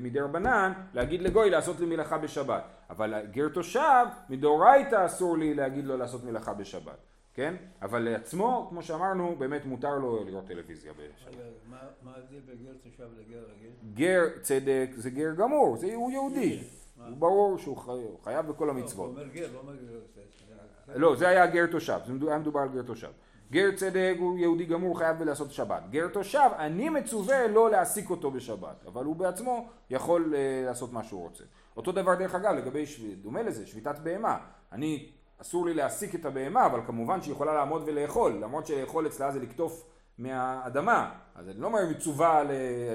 [0.02, 2.64] מדי רבנן להגיד לגוי לעשות לי מלאכה בשבת.
[2.90, 6.98] אבל גר תושב, מדאורייתא אסור לי להגיד לו לעשות מלאכה בשבת.
[7.34, 7.56] כן?
[7.82, 11.36] אבל לעצמו, כמו שאמרנו, באמת מותר לו לראות טלוויזיה בשבת.
[11.70, 11.78] מה
[12.16, 13.72] ההבדל בין גר תושב לגר רגיל?
[13.94, 16.60] גר צדק זה גר גמור, זה הוא יהודי.
[16.98, 19.10] הוא ברור שהוא חי- הוא חייב בכל לא, המצוות.
[19.12, 20.96] הוא אומר גר, לא אומר גר צדק.
[20.96, 23.10] לא, זה היה גר תושב, זה היה מדובר על גר תושב.
[23.52, 25.84] גר צדק הוא יהודי גמור, חייב לעשות שבת.
[25.90, 31.04] גר תושב, אני מצווה לא להעסיק אותו בשבת, אבל הוא בעצמו יכול אה, לעשות מה
[31.04, 31.44] שהוא רוצה.
[31.78, 34.38] אותו דבר דרך אגב לגבי, שב- דומה לזה, שביתת בהמה.
[34.72, 35.10] אני,
[35.42, 39.40] אסור לי להעסיק את הבהמה, אבל כמובן שהיא יכולה לעמוד ולאכול, למרות שלאכול אצלה זה
[39.40, 39.86] לקטוף
[40.18, 41.12] מהאדמה.
[41.36, 42.44] אז אני לא אומר מצווה,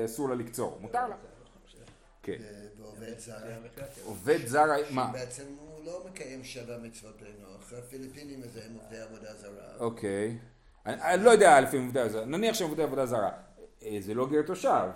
[0.05, 1.16] אסור לה לקצור, מותר לה.
[2.22, 2.33] כן.
[2.33, 3.35] אה, ועובד זר.
[4.05, 5.11] עובד זר, מה?
[5.12, 7.72] בעצם הוא לא מקיים שבע מצוות בני נוח.
[7.79, 9.77] הפיליפינים הזה הם עובדי עבודה זרה.
[9.81, 10.38] אוקיי.
[10.87, 13.31] אני, לא יודע לפי עובדי עבודה זרה, נניח שהם עובדי עבודה זרה.
[13.83, 14.88] אה, זה לא גר תושב.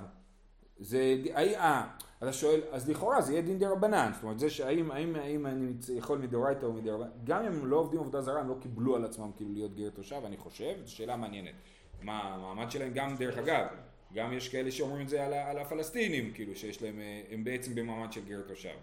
[0.79, 1.87] זה, אה,
[2.23, 4.11] אה, אתה שואל, אז לכאורה זה יהיה דין דה רבנן.
[4.15, 7.77] זאת אומרת, זה שהאם האם, האם אני יכול מדאורייתא או מדרבנן, גם אם הם לא
[7.77, 10.93] עובדים עבודה זרה, הם לא קיבלו על עצמם כאילו להיות גר תושב, אני חושב, זו
[10.93, 11.55] שאלה מעניינת.
[12.03, 13.67] מה המעמד שלהם, גם דרך אגב,
[14.15, 17.75] גם יש כאלה שאומרים את זה על, על הפלסטינים, כאילו שיש להם, אה, הם בעצם
[17.75, 18.75] במעמד של גר תושב.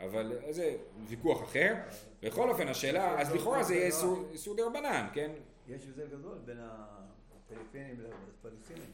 [0.00, 0.76] אבל אה, זה
[1.08, 1.74] ויכוח אחר.
[2.22, 5.30] בכל אופן, השאלה, אז לכאורה זה יהיה איסור- איסור דה רבנן, כן?
[5.68, 8.90] יש הבדל גדול בין הפיליפינים לפלסטינים,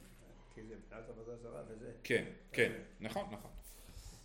[0.54, 1.90] כי זה מבחינת עבודה זרה וזה.
[2.04, 3.50] כן, כן, נכון, נכון.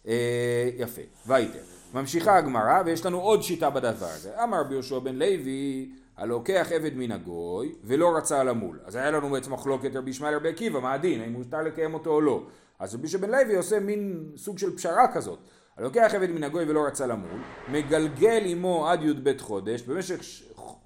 [0.07, 1.59] אה, יפה, וייטר.
[1.93, 4.43] ממשיכה הגמרא ויש לנו עוד שיטה בדבר הזה.
[4.43, 8.79] אמר רבי יהושע בן לוי הלוקח עבד מן הגוי ולא רצה למול.
[8.85, 12.09] אז היה לנו בעצם מחלוקת רבי ישמעאל רבי עקיבא, מה הדין, האם מותר לקיים אותו
[12.09, 12.43] או לא.
[12.79, 15.39] אז רבי יהושע בן לוי עושה מין סוג של פשרה כזאת.
[15.77, 17.39] הלוקח עבד מן הגוי ולא רצה למול,
[17.71, 20.43] מגלגל עמו עד י"ב חודש, במשך ש...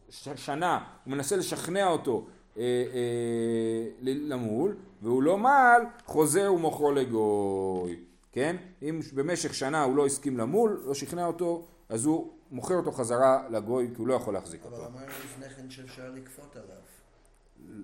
[0.10, 0.30] ש...
[0.36, 2.26] שנה הוא מנסה לשכנע אותו
[2.58, 8.11] אה, אה, למול, והוא לא מעל, חוזר ומוכרו לגוי.
[8.32, 8.56] כן?
[8.82, 13.48] אם במשך שנה הוא לא הסכים למול, לא שכנע אותו, אז הוא מוכר אותו חזרה
[13.50, 14.86] לגוי, כי הוא לא יכול להחזיק אבל אותו.
[14.86, 16.82] אמרנו לפני כן שאפשר לכפות עליו.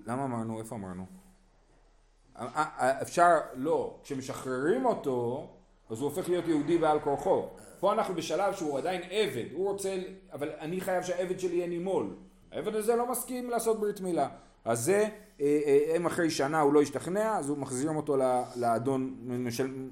[0.06, 0.60] למה אמרנו?
[0.60, 1.06] איפה אמרנו?
[2.36, 5.48] אה, אה, אפשר, לא, כשמשחררים אותו,
[5.90, 7.48] אז הוא הופך להיות יהודי בעל כורחו.
[7.80, 9.98] פה אנחנו בשלב שהוא עדיין עבד, הוא רוצה,
[10.32, 12.16] אבל אני חייב שהעבד שלי יהיה נימול.
[12.52, 14.28] העבד הזה לא מסכים לעשות ברית מילה.
[14.64, 15.08] אז זה, אה, אה,
[15.96, 18.16] אם אחרי שנה הוא לא השתכנע, אז הוא מחזירים אותו
[18.56, 19.14] לאדון,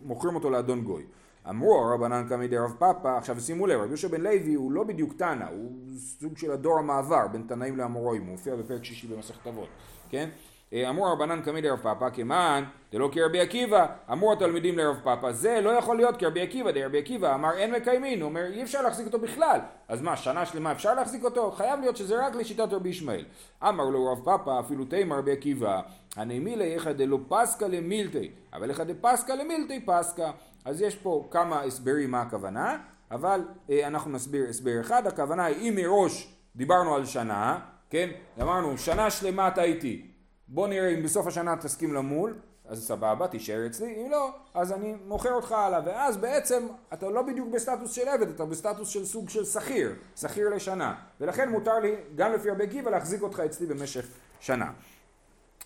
[0.05, 1.03] מוכרים אותו לאדון גוי.
[1.49, 5.13] אמרו הרבנן קמי דרב פאפא, עכשיו שימו לב, רבי יהושע בן לוי הוא לא בדיוק
[5.13, 9.69] תנא, הוא סוג של הדור המעבר בין תנאים לאמוראים, הוא מופיע בפרק שישי במסכת אבות,
[10.11, 10.29] כן?
[10.72, 15.61] אה, אמרו רבנן קמי דרב פאפא, כמען דלא כרבי עקיבא, אמרו התלמידים לרב פאפא, זה
[15.61, 17.35] לא יכול להיות כרבי עקיבא, דרבי עקיבא.
[17.35, 20.94] אמר אין מקיימין, הוא אומר אי אפשר להחזיק אותו בכלל, אז מה, שנה שלמה אפשר
[20.94, 21.50] להחזיק אותו?
[21.50, 23.24] חייב להיות שזה רק לשיטת רבי ישמעאל.
[23.62, 25.81] אמר לו רב פאפא, אפילו תימא רבי עקיבא,
[26.16, 30.31] הנמילי איכא דלא פסקא למילתי, אבל איכא דפסקא למילתי פסקא.
[30.64, 32.79] אז יש פה כמה הסברים מה הכוונה,
[33.11, 37.59] אבל אה, אנחנו נסביר הסבר אחד, הכוונה היא אם מראש דיברנו על שנה,
[37.90, 38.11] כן,
[38.42, 40.07] אמרנו שנה שלמה אתה איתי,
[40.49, 42.35] בוא נראה אם בסוף השנה תסכים למול,
[42.69, 47.23] אז סבבה, תישאר אצלי, אם לא, אז אני מוכר אותך הלאה, ואז בעצם אתה לא
[47.23, 51.95] בדיוק בסטטוס של עבד, אתה בסטטוס של סוג של שכיר, שכיר לשנה, ולכן מותר לי,
[52.17, 54.07] גם לפי רבי עקיבא, להחזיק אותך אצלי במשך
[54.41, 54.71] שנה.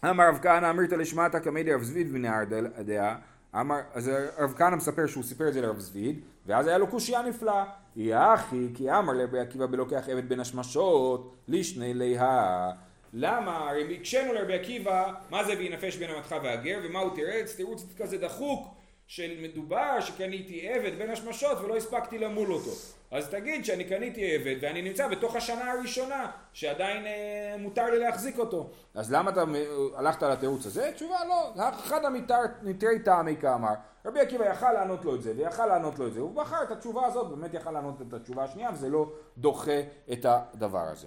[0.05, 2.45] אמר רב כהנא אמרת לשמעתה קמי דרב זביד בנהר
[2.85, 3.17] דעה
[3.55, 7.23] אמר, אז רב כהנא מספר שהוא סיפר את זה לרב זביד ואז היה לו קושייה
[7.23, 7.65] נפלאה.
[7.97, 12.71] יא אחי כי אמר לרבי עקיבא בלוקח עבד בין השמשות לישני ליה
[13.13, 13.71] למה?
[13.71, 17.57] הרי הקשינו לרבי עקיבא מה זה וינפש בין המתך והגר ומה הוא תירץ?
[17.57, 18.75] תירוץ כזה דחוק
[19.07, 22.71] של מדובר שקניתי עבד בין השמשות ולא הספקתי למול אותו.
[23.11, 28.39] אז תגיד שאני קניתי עבד ואני נמצא בתוך השנה הראשונה שעדיין אה, מותר לי להחזיק
[28.39, 28.71] אותו.
[28.95, 30.91] אז למה אתה אה, הלכת על התירוץ הזה?
[30.95, 33.75] תשובה לא, אחד המתרי טעמי כאמר.
[34.05, 36.21] רבי עקיבא יכל לענות לו את זה ויכל לענות לו את זה.
[36.21, 39.81] הוא בחר את התשובה הזאת, באמת יכל לענות את התשובה השנייה וזה לא דוחה
[40.13, 41.07] את הדבר הזה.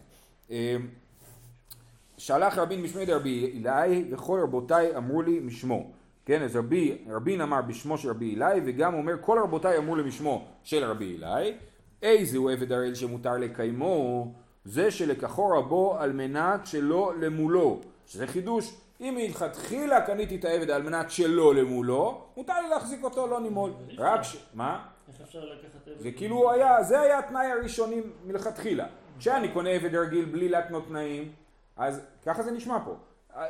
[2.26, 5.92] שלח רבין משמי דרבי אלי וכל רבותיי אמרו לי משמו.
[6.26, 10.04] כן, אז רבי, רבין אמר בשמו של רבי אלי וגם אומר כל רבותיי אמרו לי
[10.04, 11.54] משמו של רבי אלי
[12.02, 14.32] איזה הוא עבד הראל שמותר לקיימו
[14.66, 20.84] זה שלקחו רבו על מנת שלא למולו שזה חידוש אם מלכתחילה קניתי את העבד על
[20.84, 24.38] מנת שלא למולו מותר לי להחזיק אותו לא נימול רק ש...
[24.54, 24.86] מה?
[25.08, 26.00] איך אפשר לקחת עבד?
[26.00, 28.86] זה כאילו היה, זה היה התנאי הראשוני מלכתחילה.
[29.20, 31.32] כשאני קונה עבד רגיל בלי להתנות תנאים,
[31.76, 32.96] אז ככה זה נשמע פה.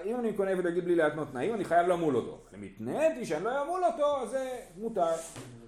[0.05, 2.39] אם אני קונה עבד רגיל בלי להתנות תנאים, אני חייב למול אותו.
[2.55, 5.13] אם התניתי שאני לא אמול אותו, אז זה מותר.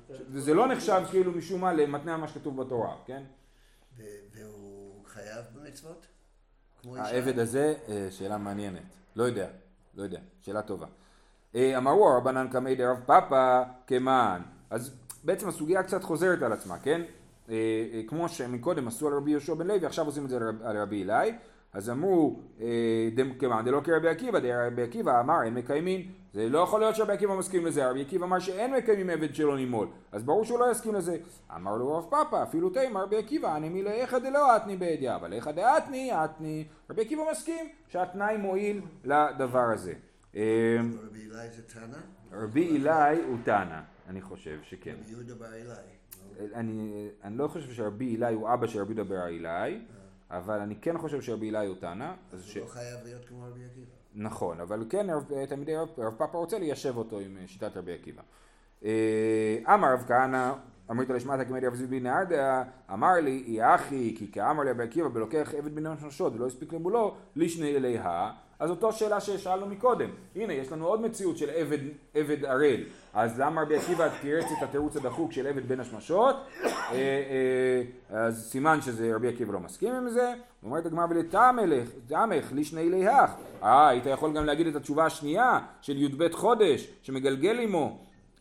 [0.10, 3.24] וזה לא נחשב כאילו משום מה למתנה מה שכתוב בתורה, כן?
[4.34, 6.06] והוא חייב במצוות?
[6.96, 8.82] העבד הזה, אה, שאלה מעניינת.
[9.16, 9.48] לא יודע,
[9.96, 10.88] לא יודע, שאלה טובה.
[11.56, 14.42] אה, אמרו הרבנן קמי דרב פאפא כמען.
[14.70, 17.02] אז בעצם הסוגיה קצת חוזרת על עצמה, כן?
[17.50, 17.56] אה,
[18.08, 21.32] כמו שמקודם עשו על רבי יהושע בן לוי, עכשיו עושים את זה על רבי אלי.
[21.76, 23.10] אז אמרו, אה,
[23.40, 26.12] כמען דלא כרבי עקיבא, דרבי עקיבא אמר אין מקיימין.
[26.34, 29.56] זה לא יכול להיות שרבי עקיבא מסכים לזה, רבי עקיבא אמר שאין מקיימים עבד שלא
[29.56, 31.18] נימול, אז ברור שהוא לא יסכים לזה.
[31.56, 35.34] אמר לו רב פאפא, אפילו תימא רבי עקיבא, אני מילי איכא דלא אתני בידיעה, אבל
[35.34, 36.68] איכא דאתני אתני.
[36.90, 39.94] רבי עקיבא מסכים שהתנאי מועיל לדבר הזה.
[40.36, 41.98] אה, רבי אלי זה תנא?
[42.32, 44.96] רבי אלי הוא תנא, אני חושב שכן.
[45.04, 46.54] רבי יהודה בר אלי.
[46.56, 49.80] אני, אני לא חושב שרבי אלי הוא אבא של רבי יהודה בר אלי,
[50.38, 52.14] אבל אני כן חושב שרבי אלי הוא תנא.
[52.34, 52.58] אז ש...
[52.58, 53.86] הוא לא חייב להיות כמו רבי עקיבא.
[54.16, 57.94] נכון, אבל כן רב- תלמידי רב, רב פאפא רוצה ליישב אותו עם אה, שיטת רבי
[57.94, 58.22] עקיבא.
[58.86, 60.54] אה, אמר רב כהנא,
[60.92, 65.08] אמרית לשמעתה כמדי רב זיבי נהרדה, אמר לי, אי אחי, כי כאמר לי רבי עקיבא
[65.10, 68.32] בלוקח עבד בן המששות ולא הספיק למולו, לישני אליה.
[68.60, 71.78] אז אותו שאלה ששאלנו מקודם, הנה יש לנו עוד מציאות של עבד,
[72.14, 76.36] עבד ערל, אז למה רבי עקיבא תירץ את התירוץ הדחוק של עבד בין השמשות?
[76.64, 82.52] אה, אה, אז סימן שזה רבי עקיבא לא מסכים עם זה, אומרת הגמרא ולתעמך, תעמך
[82.52, 83.32] לישני ליהך,
[83.64, 88.00] אה היית יכול גם להגיד את התשובה השנייה של י"ב חודש שמגלגל עמו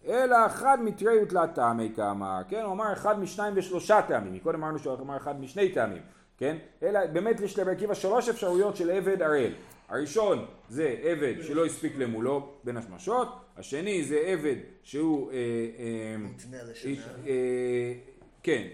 [0.09, 2.63] אלא אחד מתרי ותלת טעמי כאמר, כן?
[2.63, 6.03] הוא אמר אחד משניים ושלושה טעמים, מקודם אמרנו שהוא אמר אחד משני טעמים,
[6.39, 6.57] כן?
[6.83, 9.53] אלא באמת יש לרבי עקיבא שלוש אפשרויות של עבד ערל.
[9.95, 16.63] הראשון זה עבד שלא הספיק למולו בין השמשות, השני זה עבד שהוא אה, אה, מותנה
[16.63, 16.93] לשנה.
[17.27, 17.95] אה,
[18.43, 18.69] כן,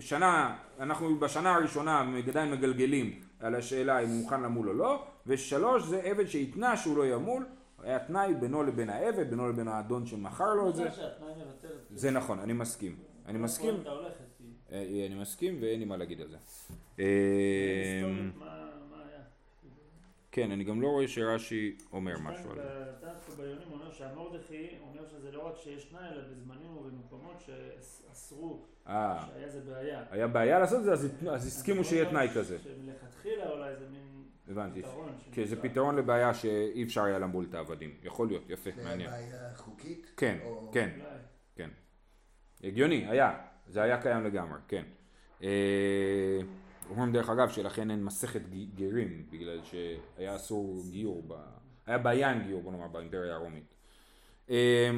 [0.00, 5.82] שנה, אנחנו בשנה הראשונה עדיין מגלגלים על השאלה אם הוא מוכן למול או לא, ושלוש
[5.82, 7.46] זה עבד שהתנה שהוא לא ימול,
[7.82, 10.88] היה תנאי בינו לבין העבד, בינו לבין האדון שמכר לו את זה,
[11.90, 15.96] זה נכון, אני מסכים, אני מסכים, אתה הולכת, כי אה, אני מסכים ואין לי מה
[15.96, 16.36] להגיד על זה.
[16.98, 17.04] אה,
[17.94, 19.20] היסטורית, מה מה היה?
[20.32, 22.62] כן, אני גם לא רואה שרש"י אומר משהו על זה.
[22.98, 29.24] בטנט ביונים אומר שהמורדכי אומר שזה לא רק שיש תנאי, אלא בזמנים ובמקומות שאסרו, אה,
[29.26, 30.04] שהיה זה בעיה.
[30.10, 30.92] היה בעיה לעשות את זה,
[31.32, 32.58] אז הסכימו שיהיה תנאי כזה.
[32.58, 34.82] שמלכתחילה אולי זה מין הבנתי.
[34.82, 35.12] פתרון.
[35.32, 35.62] כן, זה.
[35.62, 37.94] פתרון לבעיה שאי אפשר היה למול את העבדים.
[38.02, 39.10] יכול להיות, יפה, זה מעניין.
[39.10, 40.10] בעיה חוקית?
[40.16, 40.38] כן,
[40.72, 40.90] כן.
[41.56, 41.70] כן.
[42.64, 43.38] הגיוני, היה.
[43.68, 44.84] זה היה קיים לגמרי, כן.
[46.92, 48.40] אומרים דרך אגב שלכן אין מסכת
[48.74, 51.34] גרים, בגלל שהיה אסור גיור, ב...
[51.86, 53.64] היה בעיה עם גיור, בוא נאמר, באימפריה הרומית.
[54.50, 54.90] אה,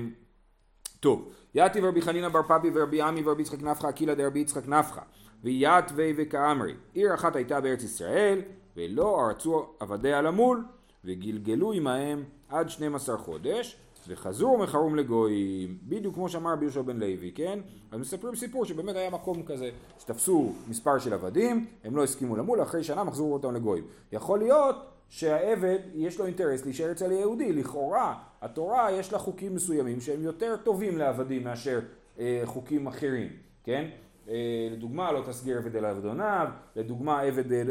[1.00, 5.00] טוב, יתיב רבי חנינא בר פפי ורבי עמי ורבי יצחק נפחא אקילה דרבי יצחק נפחא
[5.42, 8.40] ויתווי וכאמרי עיר אחת הייתה בארץ ישראל
[8.76, 10.64] ולא ארצו עבדיה למול
[11.04, 13.76] וגלגלו עמהם עד 12 חודש
[14.08, 17.58] וחזרו ומכרום לגויים בדיוק כמו שאמר רבי יהושע בן לוי כן?
[17.90, 22.62] אז מספרים סיפור שבאמת היה מקום כזה שתפסו מספר של עבדים הם לא הסכימו למול
[22.62, 23.84] אחרי שנה מחזרו אותם לגויים.
[24.12, 24.76] יכול להיות
[25.08, 30.56] שהעבד יש לו אינטרס להישאר אצל היהודי, לכאורה התורה יש לה חוקים מסוימים שהם יותר
[30.56, 31.80] טובים לעבדים מאשר
[32.18, 33.28] אה, חוקים אחרים,
[33.64, 33.90] כן?
[34.28, 37.62] אה, לדוגמה לא תסגיר עבד אל עבדוניו, לדוגמה עבד אה,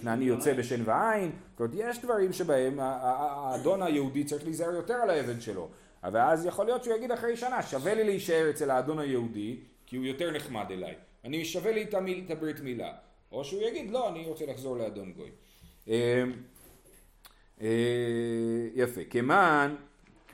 [0.00, 5.10] כנעני יוצא בשן ועין, זאת אומרת יש דברים שבהם האדון היהודי צריך להיזהר יותר על
[5.10, 5.68] העבד שלו,
[6.12, 10.04] ואז יכול להיות שהוא יגיד אחרי שנה שווה לי להישאר אצל האדון היהודי כי הוא
[10.04, 12.92] יותר נחמד אליי, אני שווה לי את הברית מילה,
[13.32, 15.30] או שהוא יגיד לא אני רוצה לחזור לאדון גוי.
[15.88, 16.24] אה,
[17.60, 19.74] אה, יפה, כמאן,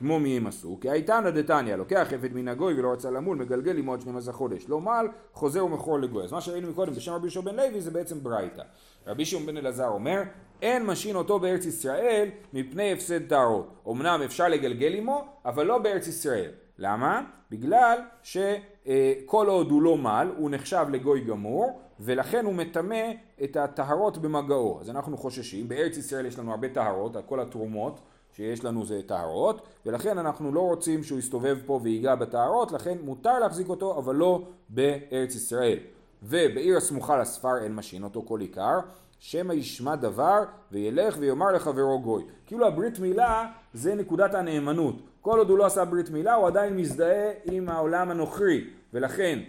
[0.03, 3.37] כמו מי הם עשו, כי האי תנא דתניא, לוקח עבד מן הגוי ולא רצה למול,
[3.37, 6.23] מגלגל עמו עד 12 חודש, לא מל, חוזר ומכור לגוי.
[6.23, 8.61] אז מה שראינו מקודם בשם רבי יהושע בן לוי זה בעצם ברייתא.
[9.07, 10.21] רבי שמעון בן אלעזר אומר,
[10.61, 13.73] אין משהין אותו בארץ ישראל מפני הפסד טהרות.
[13.89, 16.51] אמנם אפשר לגלגל עמו, אבל לא בארץ ישראל.
[16.77, 17.21] למה?
[17.51, 23.11] בגלל שכל עוד הוא לא מל, הוא נחשב לגוי גמור, ולכן הוא מטמא
[23.43, 24.79] את הטהרות במגעו.
[24.81, 27.99] אז אנחנו חוששים, בארץ ישראל יש לנו הרבה טהרות, כל התרומות
[28.35, 33.39] שיש לנו זה טהרות, ולכן אנחנו לא רוצים שהוא יסתובב פה ויגע בטהרות, לכן מותר
[33.39, 35.77] להחזיק אותו, אבל לא בארץ ישראל.
[36.23, 38.79] ובעיר הסמוכה לספר אין משהין אותו כל עיקר,
[39.19, 40.39] שמא ישמע דבר
[40.71, 42.23] וילך ויאמר לחברו גוי.
[42.45, 44.95] כאילו הברית מילה זה נקודת הנאמנות.
[45.21, 49.39] כל עוד הוא לא עשה ברית מילה הוא עדיין מזדהה עם העולם הנוכרי, ולכן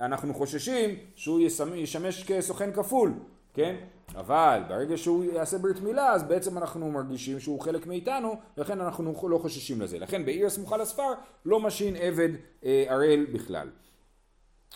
[0.00, 3.12] אנחנו חוששים שהוא ישמ- ישמש כסוכן כפול,
[3.54, 3.74] כן?
[4.14, 9.28] אבל ברגע שהוא יעשה ברית מילה אז בעצם אנחנו מרגישים שהוא חלק מאיתנו ולכן אנחנו
[9.28, 9.98] לא חוששים לזה.
[9.98, 11.12] לכן בעיר הסמוכה לספר
[11.44, 12.28] לא משהין עבד
[12.64, 13.68] אה, בכלל.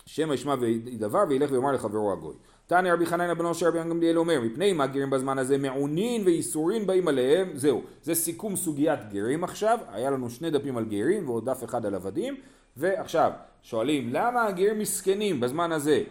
[0.05, 2.35] שמא ישמע דבר וילך ויאמר לחברו הגוי.
[2.67, 6.87] תניא רבי חנניא בנו של רבן גמליאל אומר מפני מה גרים בזמן הזה מעונין ויסורין
[6.87, 11.49] באים עליהם זהו זה סיכום סוגיית גרים עכשיו היה לנו שני דפים על גרים ועוד
[11.49, 12.35] דף אחד על עבדים
[12.77, 16.03] ועכשיו שואלים למה הגרים מסכנים בזמן הזה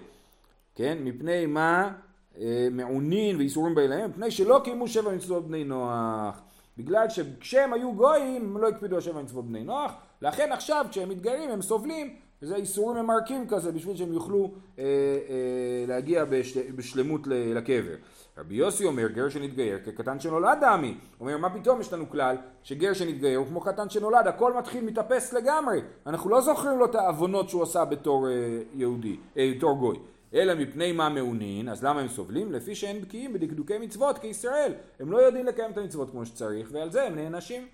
[0.75, 1.93] כן מפני מה
[2.71, 6.41] מעונין ואיסורים באים עליהם מפני שלא קיימו שבע מצוות בני נוח
[6.79, 11.09] בגלל שכשהם היו גויים הם לא הקפידו על שבע מצוות בני נוח לכן עכשיו כשהם
[11.09, 17.21] מתגיירים הם סובלים וזה איסורים ממרקים כזה בשביל שהם יוכלו אה, אה, להגיע בש, בשלמות
[17.27, 17.95] לקבר.
[18.39, 20.95] רבי יוסי אומר גר שנתגייר כקטן שנולד דמי.
[21.21, 25.33] אומר מה פתאום יש לנו כלל שגר שנתגייר הוא כמו קטן שנולד הכל מתחיל מתאפס
[25.33, 25.81] לגמרי.
[26.07, 28.33] אנחנו לא זוכרים לו את העוונות שהוא עשה בתור אה,
[28.75, 29.97] יהודי, אה, בתור גוי.
[30.35, 32.53] אלא מפני מה מעונין, אז למה הם סובלים?
[32.53, 34.73] לפי שאין בקיאים בדקדוקי מצוות כישראל.
[35.01, 37.67] הם לא יודעים לקיים את המצוות כמו שצריך ועל זה הם נענשים.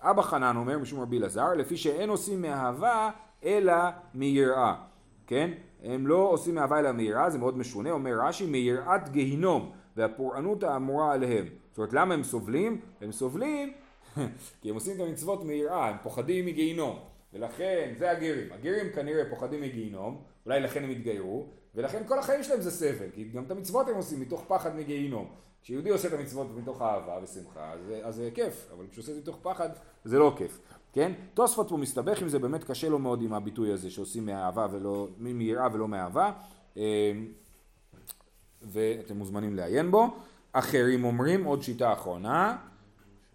[0.00, 3.10] אבא חנן אומר משום רבי אלעזר, לפי שאין עושים מאהבה
[3.44, 3.74] אלא
[4.14, 4.74] מיראה,
[5.26, 5.50] כן?
[5.82, 11.12] הם לא עושים מאהבה אלא מיראה, זה מאוד משונה, אומר רש"י, מיראת גיהינום והפורענות האמורה
[11.12, 11.46] עליהם.
[11.70, 12.80] זאת אומרת, למה הם סובלים?
[13.00, 13.72] הם סובלים
[14.60, 16.98] כי הם עושים את המצוות מיראה, הם פוחדים מגיהינום.
[17.32, 18.52] ולכן, זה הגרים.
[18.52, 23.24] הגרים כנראה פוחדים מגיהינום, אולי לכן הם התגיירו, ולכן כל החיים שלהם זה סבל, כי
[23.24, 25.30] גם את המצוות הם עושים מתוך פחד מגיהינום.
[25.62, 29.16] כשיהודי עושה את המצוות מתוך אהבה ושמחה, אז, אז זה כיף, אבל כשהוא עושה את
[29.16, 29.68] זה מתוך פחד,
[30.04, 30.58] זה לא כיף,
[30.92, 31.12] כן?
[31.34, 35.08] תוספות פה מסתבך עם זה, באמת קשה לו מאוד עם הביטוי הזה שעושים מאהבה ולא,
[35.18, 36.32] מיראה ולא מאהבה,
[36.76, 37.12] אה,
[38.62, 40.08] ואתם מוזמנים לעיין בו.
[40.52, 42.56] אחרים אומרים, עוד שיטה אחרונה,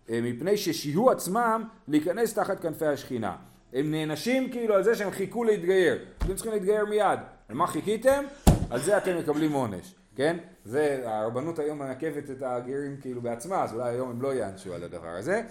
[0.10, 3.36] אה, מפני ששיהו עצמם להיכנס תחת כנפי השכינה.
[3.74, 6.06] הם נענשים כאילו על זה שהם חיכו להתגייר.
[6.18, 7.20] אתם צריכים להתגייר מיד.
[7.50, 8.24] על מה חיכיתם?
[8.70, 9.96] על זה אתם מקבלים עונש.
[10.16, 10.38] כן?
[10.64, 14.84] זה, הרבנות היום מעכבת את הגרים כאילו בעצמה, אז אולי היום הם לא יענשו על
[14.84, 15.42] הדבר הזה.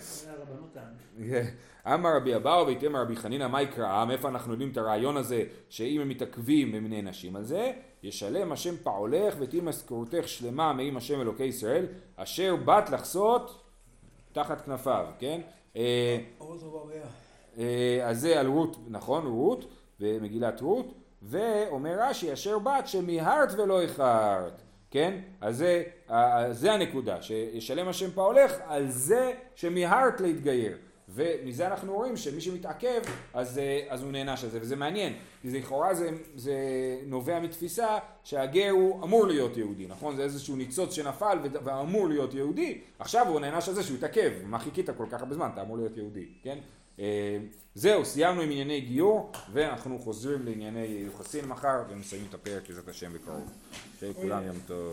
[1.95, 4.05] אמר רבי אבאו ויתמר רבי חנינא מה יקרא?
[4.05, 7.73] מאיפה אנחנו יודעים את הרעיון הזה שאם הם מתעכבים הם נענשים על זה?
[8.03, 13.63] ישלם השם פעולך ותהי משכורתך שלמה מעם השם אלוקי ישראל אשר באת לחסות
[14.33, 15.41] תחת כנפיו, כן?
[15.77, 16.19] אה.
[17.59, 19.67] אה, אז זה על רות, נכון, רות,
[20.01, 20.95] במגילת רות,
[21.25, 25.19] ואומר רש"י אשר בת שמיהרת ולא איחרת, כן?
[25.41, 30.77] אז זה, אה, זה הנקודה, שישלם השם פעולך על זה שמיהרת להתגייר.
[31.09, 33.01] ומזה אנחנו רואים שמי שמתעכב
[33.35, 36.55] אז, אה, אז הוא נענש על זה וזה מעניין כי זה לכאורה זה, זה
[37.07, 40.17] נובע מתפיסה שהגר הוא אמור להיות יהודי נכון?
[40.17, 42.81] זה איזשהו ניצוץ שנפל ואמור להיות יהודי.
[42.99, 44.31] עכשיו הוא נענש על זה שהוא התעכב.
[44.45, 45.51] מה חיכית כל כך הרבה זמן?
[45.55, 46.59] אתה אמור להיות יהודי כן
[47.75, 53.13] זהו סיימנו עם ענייני גיור ואנחנו חוזרים לענייני יוחסין מחר ומסיימים את הפרק בעזרת השם
[53.13, 53.51] בקרוב.
[54.01, 54.83] שיהיה לכולם יום טוב